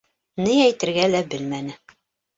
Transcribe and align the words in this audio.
Ни 0.45 0.55
әйтергә 0.63 1.05
лә 1.13 1.23
белмәне. 1.35 1.77